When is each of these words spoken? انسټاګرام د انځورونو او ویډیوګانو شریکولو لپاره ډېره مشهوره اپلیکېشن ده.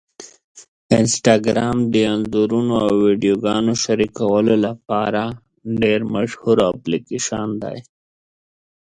انسټاګرام 0.97 1.77
د 1.93 1.95
انځورونو 2.13 2.73
او 2.85 2.91
ویډیوګانو 3.05 3.73
شریکولو 3.83 4.53
لپاره 4.65 5.21
ډېره 5.81 6.05
مشهوره 6.15 6.63
اپلیکېشن 6.73 7.47
ده. 7.61 7.73